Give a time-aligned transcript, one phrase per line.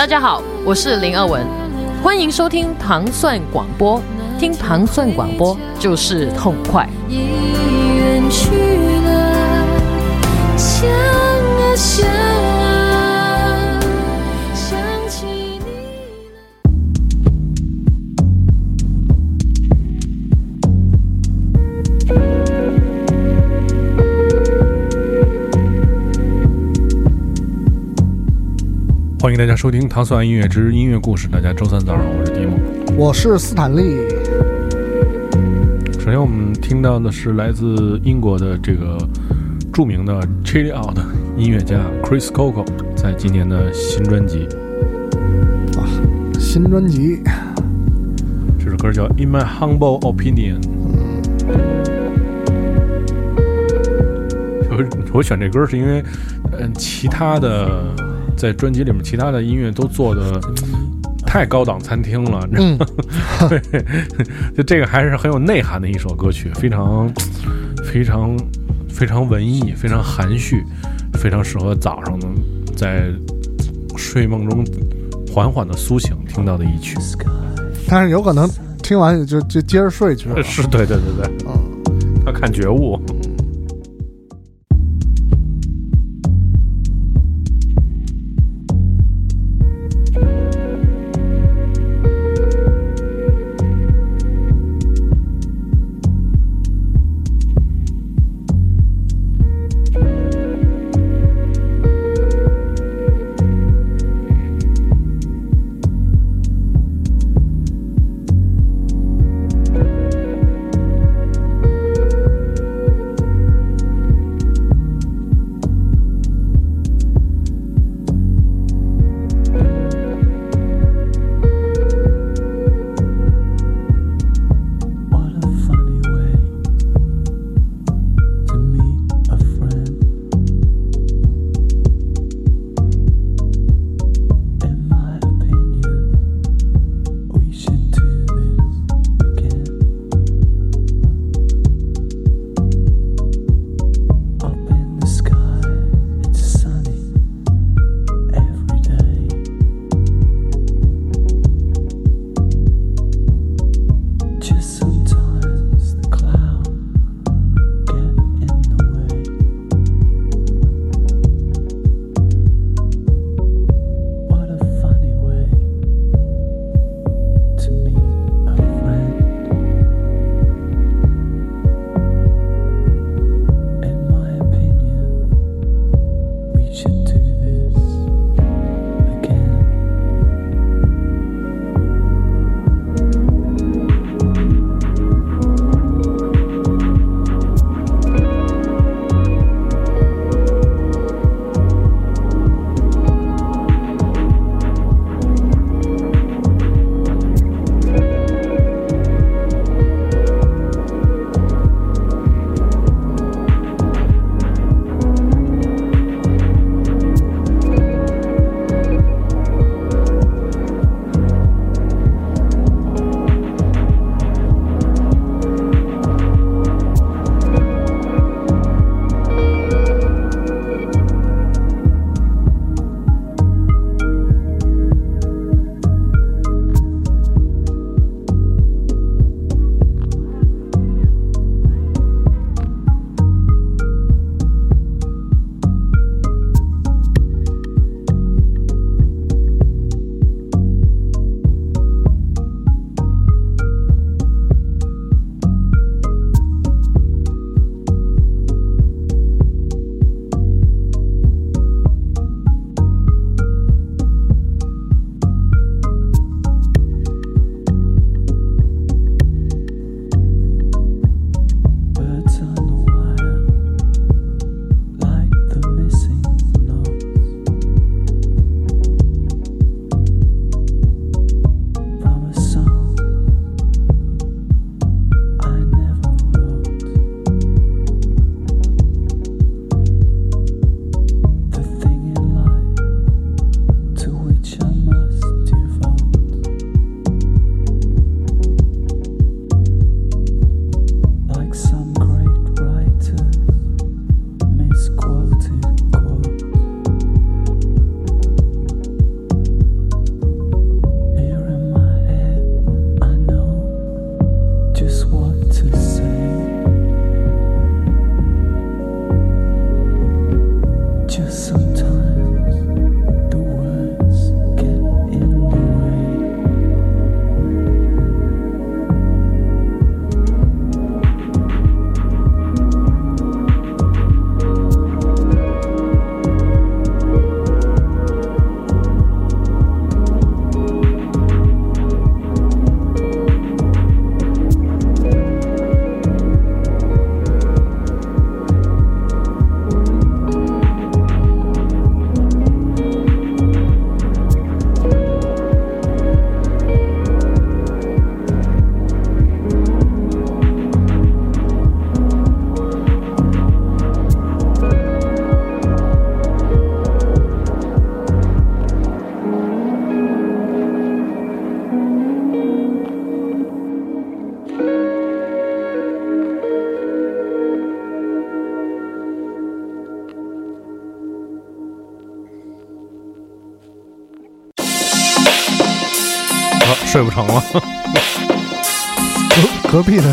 [0.00, 1.46] 大家好，我是林二文，
[2.02, 4.02] 欢迎收听糖蒜广播。
[4.38, 6.88] 听糖蒜广播就是痛快。
[7.06, 7.16] 已
[7.98, 8.48] 远去
[9.04, 9.60] 了，
[29.20, 31.28] 欢迎大家收听《糖蒜音乐之音乐故事》。
[31.30, 32.58] 大家周三早上，我是迪姆。
[32.96, 34.08] 我是斯坦利，
[35.92, 38.96] 首先，我们听到的是来自英国的这个
[39.74, 40.96] 著名的 Chill Out
[41.36, 42.64] 音乐家 Chris Coco
[42.96, 44.48] 在今年的新专辑，
[46.38, 47.20] 新专辑
[48.58, 50.62] 这首歌叫《In My Humble Opinion》。
[54.70, 56.02] 我我选这歌是因为，
[56.52, 57.94] 嗯，其他的
[58.40, 60.40] 在专辑里面其他的音乐都做的
[61.26, 62.78] 太高档餐厅了，嗯，
[63.50, 63.60] 对，
[64.56, 67.12] 就这个还是很有内涵的一首歌曲，非常
[67.84, 68.34] 非常
[68.88, 70.64] 非常文艺，非常含蓄，
[71.12, 72.26] 非常适合早上呢
[72.74, 73.10] 在
[73.98, 74.64] 睡梦中
[75.30, 76.96] 缓缓的苏醒听到的一曲。
[77.86, 78.48] 但是有可能
[78.82, 80.40] 听完就就接着睡去了。
[80.42, 82.99] 是对对对对，嗯，要看觉悟。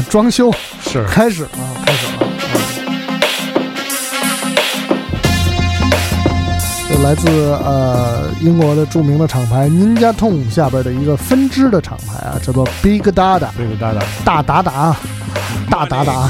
[0.09, 0.51] 装修。
[0.81, 1.03] 是。
[1.05, 1.43] 开始。
[1.43, 1.49] 了，
[1.85, 2.27] 开始了。
[7.03, 7.29] 来自
[7.63, 14.95] 呃英国的著名的厂牌 Ninja Tone 下边的一个分支的厂牌啊，叫做 Big Dada Big Dada 大达达
[15.69, 16.27] 大达达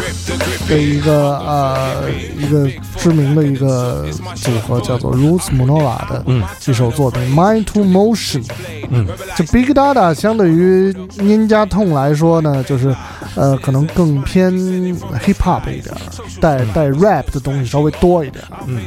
[0.68, 4.06] 的一个呃一个知名的一个
[4.36, 8.44] 组合叫做 Roots Monova 的嗯一首作品 Mind to Motion。
[8.90, 9.06] 嗯，
[9.36, 12.96] 这 Big Dada 相对于 Ninja Tone 来说呢，就是
[13.36, 16.02] 呃可能更偏 hip hop 一点儿，
[16.40, 18.58] 带带 rap 的东西稍微多一点儿。
[18.68, 18.82] 嗯，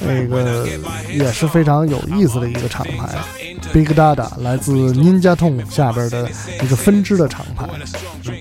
[0.00, 0.66] 那个
[1.12, 3.08] 也是非常有意思的一个厂牌。
[3.72, 6.28] Big Dada 来自 Ninja Tone 下边的
[6.62, 7.66] 一个分支的厂牌。
[7.66, 8.33] Money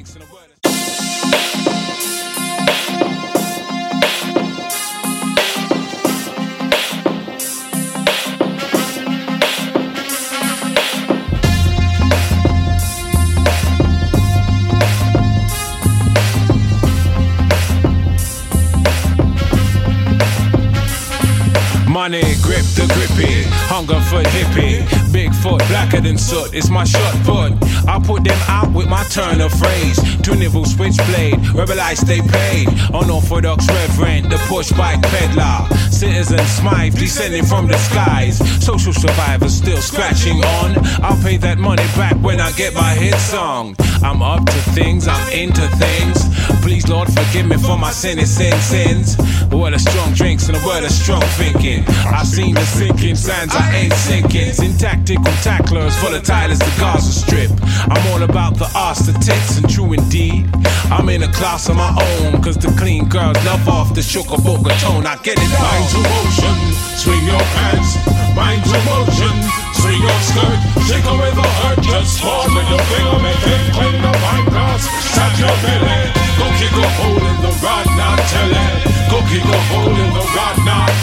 [23.85, 24.81] hunger for hippie.
[25.11, 27.53] Bigfoot blacker than soot, it's my short put.
[27.87, 29.99] I put them out with my turn of phrase.
[30.21, 32.67] To nibble switchblade, rebelize they paid.
[32.93, 35.67] Unorthodox reverend, the push bike peddler.
[35.93, 38.37] Citizen Smythe descending from the skies.
[38.65, 40.75] Social survivors still scratching on.
[41.03, 43.75] I'll pay that money back when I get my hit song.
[44.01, 46.17] I'm up to things, I'm into things.
[46.61, 49.15] Please, Lord, forgive me for my sinning sin sins.
[49.51, 51.83] A world of strong drinks and a world of strong thinking.
[52.07, 54.51] I've seen the sinking sands, I ain't sinking.
[54.53, 57.51] Syntactical tacklers, volatile as the Gaza Strip.
[57.91, 60.49] I'm all about the arse, the tits, and true indeed.
[60.91, 64.37] I'm in a class of my own, cause the clean girls love off the sugar
[64.45, 65.05] booger tone.
[65.05, 65.51] I get it
[65.83, 66.57] Mind to motion,
[66.95, 67.99] swing your pants.
[68.39, 69.35] Mind to motion,
[69.75, 70.59] swing your skirt.
[70.87, 74.87] Shake away the hurt, just fall with your finger, make it clean the wine glass.
[75.11, 76.07] Tap your belly,
[76.39, 78.79] go kick a hole in the rod, not tell it.
[79.11, 80.93] Go kick a hole in the rod, not.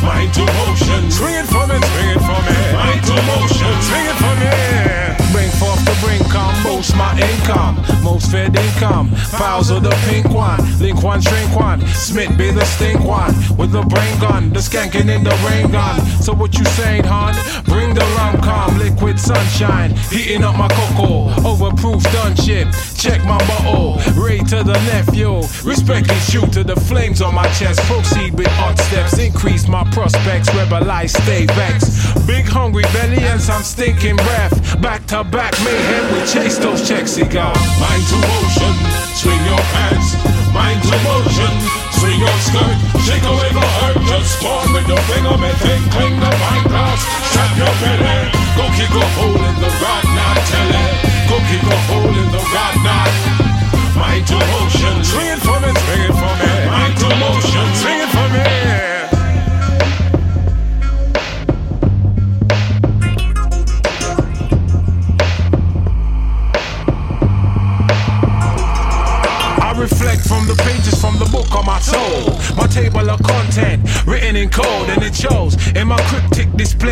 [0.00, 2.56] Mind to motion, swing it for me, swing it for me.
[2.72, 5.27] Mind to motion, swing it for me.
[5.38, 9.08] Bring forth the bring come, most my income, most fed income.
[9.38, 11.86] Files of the pink one, link one, shrink one.
[11.86, 16.00] Smith be the stink one with the brain gun, the skanking in the rain gun.
[16.20, 17.36] So what you saying, hon?
[17.66, 21.30] Bring the rum calm, liquid sunshine, heating up my cocoa.
[21.46, 22.66] Overproof done shit.
[22.96, 25.42] Check my bottle, Ray to the nephew.
[25.62, 27.78] Respect is due to the flames on my chest.
[27.82, 30.48] Proceed with odd steps, increase my prospects.
[30.50, 32.26] Rebelize, stay vexed.
[32.26, 34.80] Big hungry belly and some stinking breath.
[34.82, 37.16] Back to back mayhem, we chase those checks.
[37.16, 37.52] He go.
[37.80, 38.74] Mind to motion,
[39.14, 40.16] swing your pants.
[40.52, 41.52] Mind to motion,
[41.98, 42.76] swing your skirt.
[43.04, 47.00] Shake away the hurt, just spawn with your finger, me thing, cling the wine glass.
[47.30, 48.18] Strap your belly,
[48.56, 49.37] go kick a hole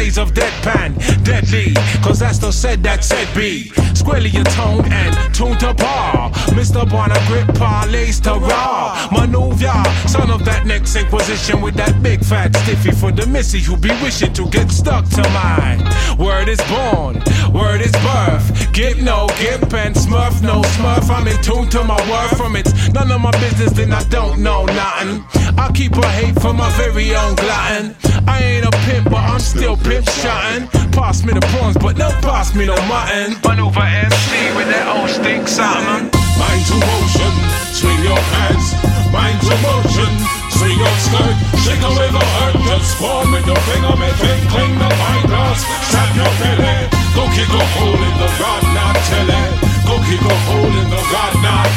[0.07, 1.75] displays of deadpan, deadly.
[2.03, 3.71] Cause that's the said that said be.
[3.95, 6.31] Squarely toned and tuned to par.
[6.55, 6.89] Mr.
[6.89, 9.09] Bonner grip parlays to raw.
[9.13, 13.77] Maneuver, son of that next inquisition with that big fat stiffy for the missy who
[13.77, 15.81] be wishing to get stuck to mine.
[16.19, 17.23] Word is born,
[17.53, 18.73] word is birth.
[18.73, 21.11] Gimp no gimp and smurf no smurf.
[21.11, 24.43] I'm in tune to my word from it's none of my business, then I don't
[24.43, 25.25] know nothing.
[25.59, 27.97] I keep a hate for my very own glutton.
[28.27, 30.69] I ain't a pimp, but I'm still pimp shotting.
[30.93, 33.37] Pass me the prawns, but no pass me no mutton.
[33.45, 36.11] Run over MC with that old stink something.
[36.41, 37.33] Mind to motion,
[37.73, 38.77] swing your hands.
[39.13, 40.13] Mind to motion,
[40.53, 41.37] swing your skirt.
[41.65, 45.61] Shake away the hurt, just form with your finger, make thing cling the pine glass.
[45.89, 46.77] Strap your belly,
[47.17, 49.51] go kick a hole in the rod, not tell it.
[49.87, 51.71] Go kick a hole in the rod, not.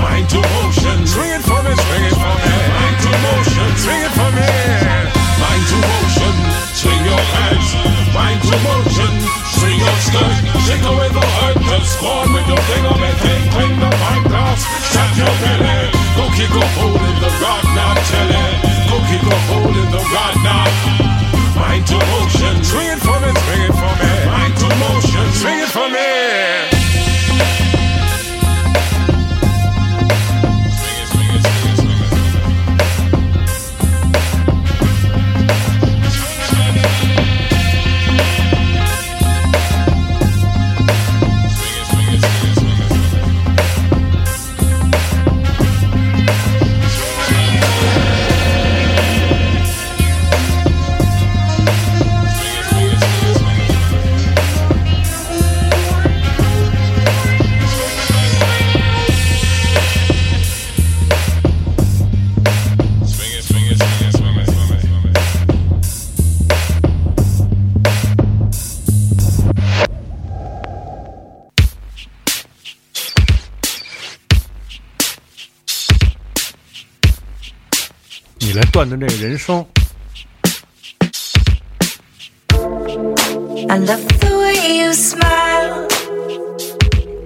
[0.00, 2.54] Mind to motion, swing it for me, swing it for me.
[2.72, 5.09] Mind to motion, swing it for me.
[5.40, 6.34] Mind to motion,
[6.76, 7.68] swing your hands.
[8.12, 9.12] Mind to motion,
[9.56, 10.36] swing your skirt.
[10.66, 13.18] Shake away the hurt, spawn with your finger, make
[13.50, 14.60] cling the pine glass.
[14.88, 18.54] Strap your belly, go kick a hole in the rod, not tell it.
[18.90, 20.70] Go kick a hole in the rod, not.
[21.56, 24.12] Mind to motion, swing it for me, swing it for me.
[24.28, 26.79] Mind to motion, swing it for me.
[79.50, 79.66] 这个人生。
[83.68, 85.88] I love the way you smile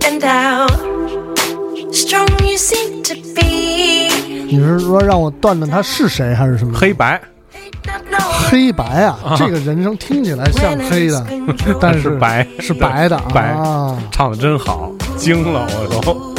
[0.01, 0.67] and how
[1.93, 4.11] strong you seem to be.
[4.47, 6.79] 你是说让我断断他是谁还是什么？
[6.79, 7.21] 黑白
[8.51, 11.27] 黑白啊，这个人声听起来像黑的，
[11.81, 13.99] 但是白是白的白啊。
[14.11, 16.34] 唱的真好，惊了我都。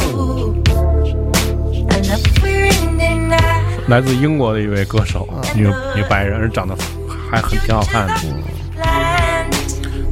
[3.88, 6.76] 来自英国的一位歌手，女女白人，而长得
[7.30, 8.14] 还很挺好看的。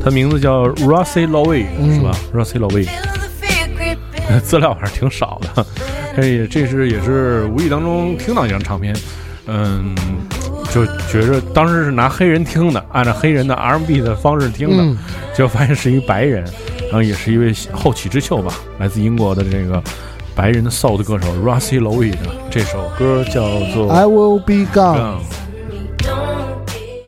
[0.03, 2.85] 她名字叫 Rosie Lowe，、是吧？Rosie Lowe，feel
[3.17, 4.39] the fear creeping.
[4.41, 5.65] 资料还是挺少的。
[6.15, 8.95] 这这是也是无意当中听到一张唱片，
[9.47, 9.95] 嗯，
[10.71, 14.97] 就觉着当时是拿黑人听的，按照黑人的 R&B 的方式听的，嗯
[15.33, 16.43] 结果发现是一白人，
[16.83, 19.81] 然后也是一位后起之秀吧，来自英国的这个
[20.34, 22.18] 白人的 soul 的歌手 Rosie Lowe 的
[22.50, 25.20] 这首歌叫做 I will be gone。
[25.20, 25.38] Gone。
[25.98, 26.98] Don't be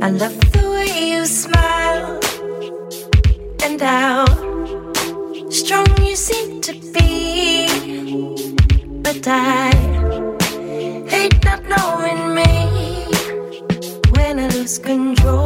[0.00, 2.20] I love the way you smile
[3.64, 4.24] and how
[5.50, 7.66] strong you seem to be.
[9.02, 9.71] But I
[14.83, 15.42] control,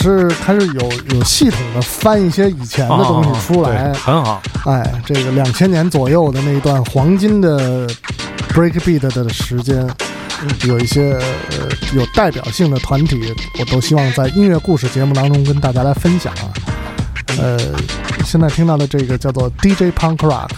[0.00, 4.42] 是开始有有系统的翻一些以前的东西出来很好。
[4.64, 7.86] 哎，这个两千年左右的那一段黄金的
[8.54, 9.86] breakbeat 的时间，
[10.64, 11.12] 有一些
[11.50, 16.48] 呃有代表性的团体，我都希望在音乐故事节目当中跟大家来分享啊。
[17.38, 17.58] 呃，
[18.24, 20.48] 现在听到的这个叫做 DJ Punk Rock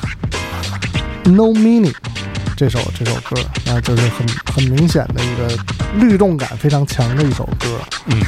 [1.25, 1.95] No Meaning
[2.57, 5.63] 这首这首歌，那就是很很明显的一个
[5.99, 7.67] 律动感非常强的一首歌。
[8.07, 8.21] 嗯，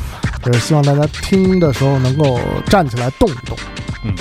[0.47, 3.57] 也是希望大家听的时候能够站起来动一动。
[4.03, 4.15] 嗯。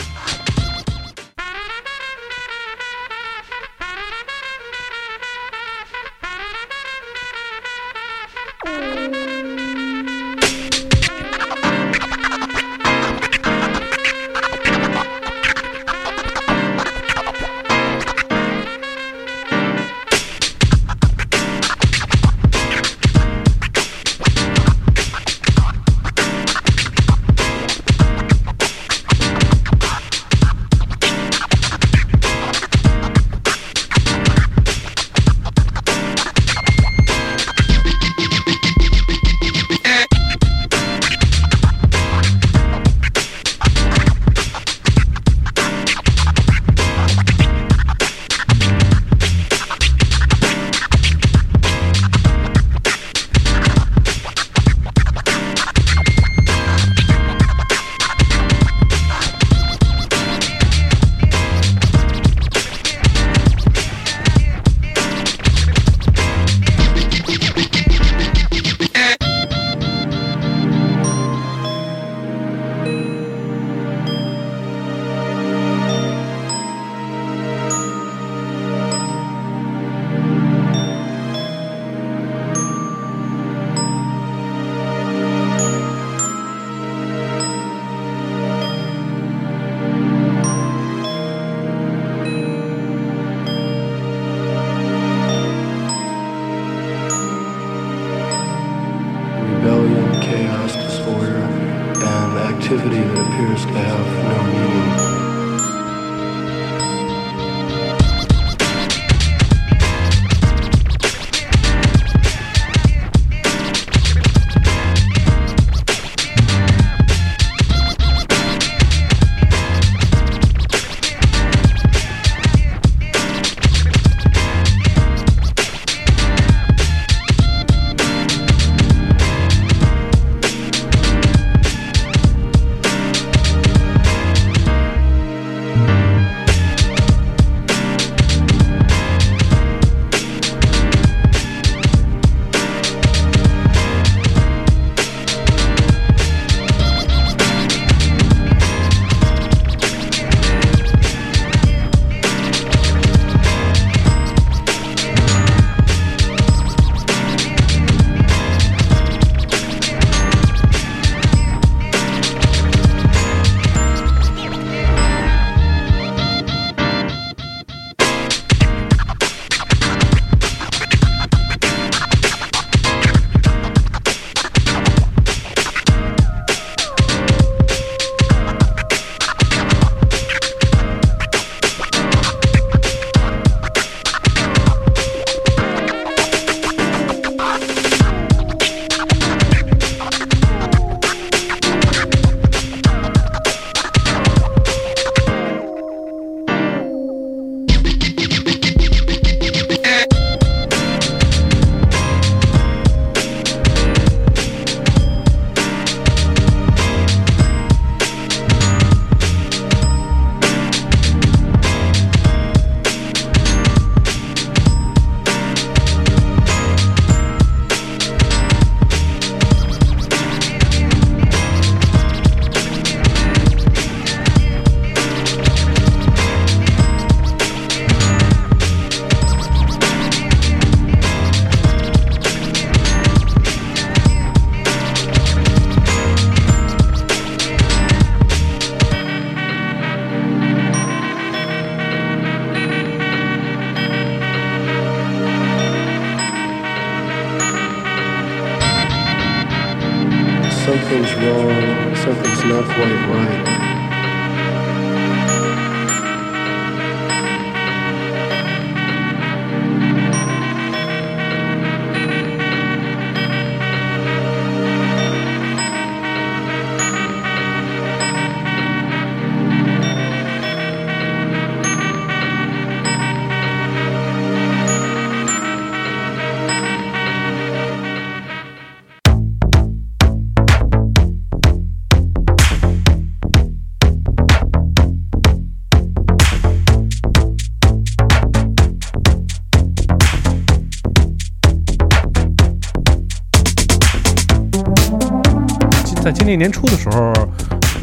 [296.34, 297.14] 在今年年初的时候，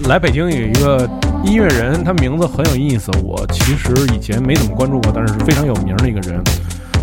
[0.08, 1.08] 来北京有一个
[1.44, 6.42] 音乐人，他名字很有意思，我其实以前没怎么关注过，但是是非常有名的一个人，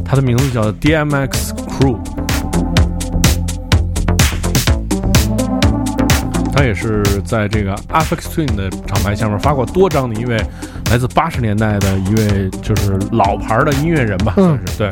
[0.04, 1.30] 他的名字叫 DMX
[1.70, 1.98] Crew。
[6.52, 10.36] 他也是在这个 Afex Twin 的厂牌下面发过多张的一位
[10.92, 14.90] 来自八十年代的一位就是老牌的音乐人吧，算嗯是对。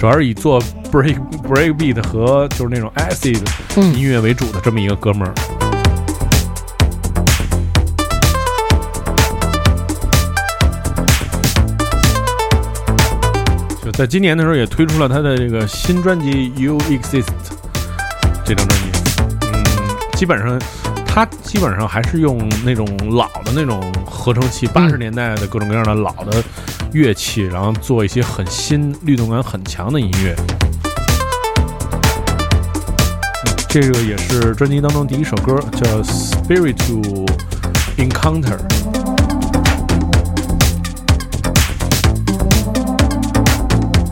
[0.00, 0.58] 主要是以做
[0.90, 3.38] break break beat 和就是那种 acid
[3.76, 5.34] 嗯音乐为主的这么一个哥们儿。
[13.84, 17.24] 就在今年的时候，也推出了他的这个新专辑《You Exist》
[18.42, 18.86] 这张专辑。
[19.52, 19.64] 嗯，
[20.14, 20.58] 基本上
[21.06, 26.42] 他基本上还是用那种老的那种合成器，八十年代的各种各样的老的
[26.92, 30.34] 乐器，然后做一些很新、律动感很强的音乐。
[33.68, 37.24] 这个也是专辑当中第一首歌，叫《Spirit to
[37.96, 38.58] Encounter》。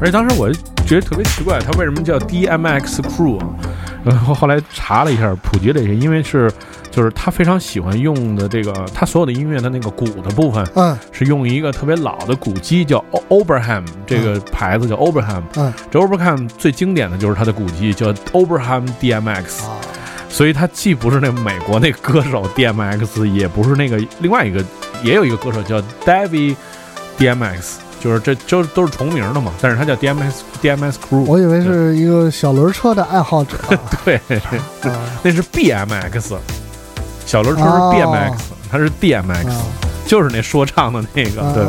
[0.00, 0.48] 而且当时我
[0.86, 3.46] 觉得特别奇怪，他为什么叫 DMX Crew 啊？
[4.04, 6.48] 然后后来查了一下，普及了一下，因为是
[6.98, 15.42] 就是他非常喜欢用的这个，他所有的音乐的那个鼓的部分嗯是用一个特别老的鼓机，叫 Oberheim，这个牌子叫 Oberheim。
[15.54, 19.76] 嗯这 Oberheim 最经典的就是他的鼓机叫 Oberheim DMX，啊
[20.28, 24.60] 所以他既不是那美国那歌手 DMX，也不是那个另外一个
[25.04, 26.56] 也有一个歌手叫 David
[27.16, 31.20] DMX，就是这就都是重名的嘛，但是他叫 dmxdmscrew。
[31.26, 33.56] 我以为是一个小轮车的爱好者
[34.04, 34.16] 对，
[34.82, 36.34] 啊 那是 BMX，
[37.28, 37.92] 小轮车是哦。
[37.94, 38.38] BMX，、
[38.70, 39.62] 它是 DMX，、啊
[40.06, 41.62] 就是那说唱的那个，对。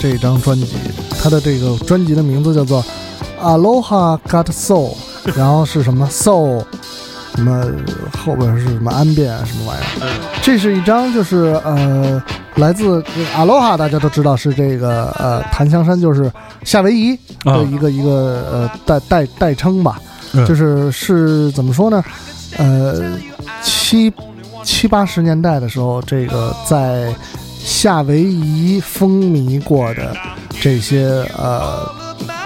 [0.00, 0.66] 这这张专辑，
[1.22, 2.82] 它的这个专辑的名字叫做
[3.38, 4.94] 《Aloha Got Soul
[5.36, 6.64] 》，然后是什么 Soul，
[7.36, 7.62] 什么
[8.18, 10.08] 后边是什么安变什么玩意儿。
[10.42, 12.22] 这是一张就是呃，
[12.56, 13.02] 来自
[13.36, 16.32] Aloha，大家都知道是这个呃檀香山，就是
[16.64, 18.10] 夏威夷的啊一个、一个
[18.50, 20.00] 呃代代代称吧。
[20.32, 22.02] 嗯就是是怎么说呢？
[22.56, 23.18] 呃，
[23.62, 24.10] 七
[24.64, 27.14] 七八十年代的时候，这个在
[27.62, 30.16] 夏威夷风靡过的
[30.60, 31.06] 这些
[31.38, 31.88] 呃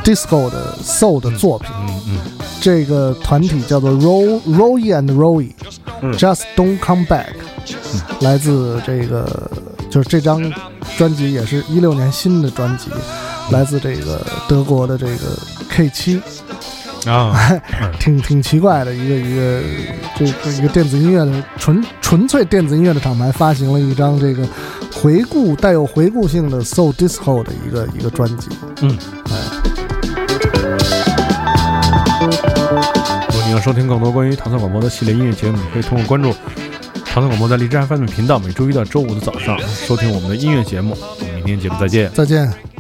[0.05, 2.19] disco 的 soul 的作品，嗯嗯
[2.61, 5.51] 这个团体叫做 Roy Roy and Roy，、
[6.03, 6.13] 嗯。
[6.15, 7.27] Just Don't Come Back，、
[8.21, 9.51] 来自这个
[9.91, 10.53] 就是这张
[10.97, 12.91] 专辑也是一六年新的专辑，
[13.51, 16.21] 来自这个德国的这个 K 七。
[17.07, 17.37] 啊，
[18.01, 19.63] 挺挺奇怪的一个一个
[20.17, 24.43] 这个一个电子音乐的纯纯粹电子音乐的厂牌发行了一张这个
[25.05, 28.49] 回顾带有回顾性的 soul disco 的一个一个专辑。
[28.81, 28.97] 嗯，
[33.29, 36.35] 如果你要收听更多关于唐宋广播的系列音乐节目，可以通过关注
[37.05, 40.97] 唐宋广播在荔枝 FM 频道，每周一到周五的早上收听我们的音乐节目。
[41.21, 42.11] 我们明天节目再见。
[42.15, 42.74] 再见。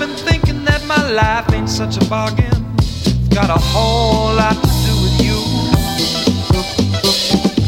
[0.00, 2.54] I've been thinking that my life ain't such a bargain.
[2.78, 5.42] It's got a whole lot to do with you.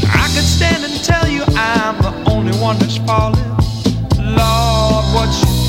[0.06, 3.50] I could stand and tell you I'm the only one that's falling.
[4.16, 5.59] Lord, what you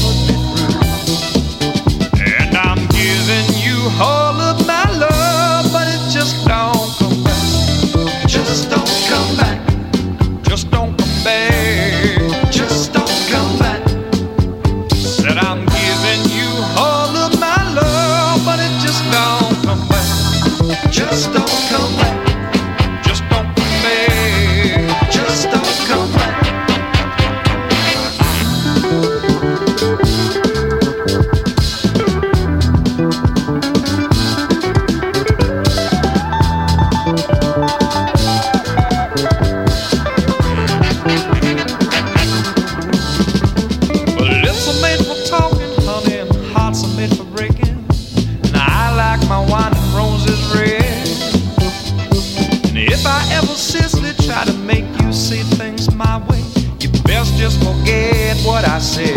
[53.61, 56.41] Ever try to make you see things my way,
[56.79, 59.15] you best just forget what I said.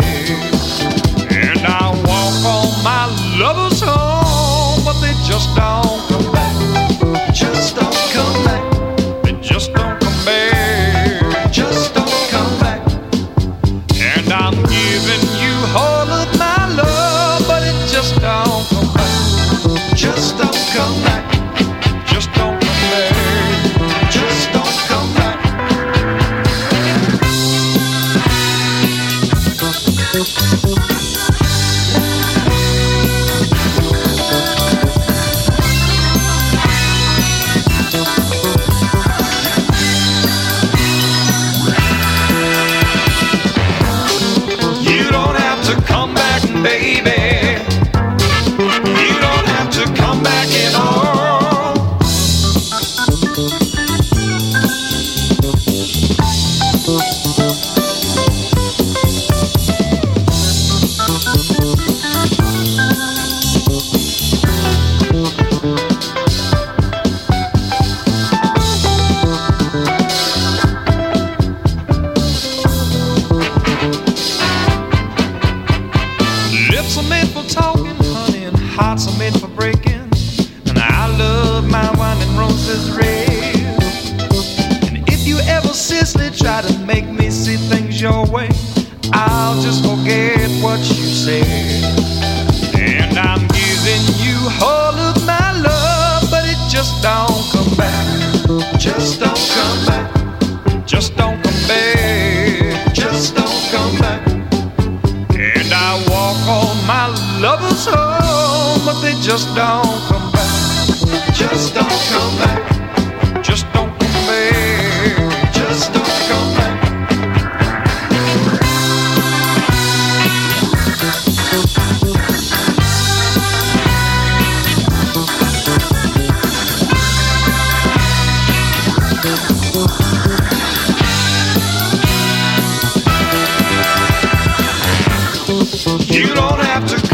[1.31, 3.24] And I walk on my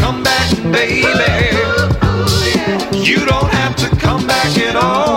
[0.02, 1.56] come back, baby.
[2.92, 5.11] You don't have to come back at all.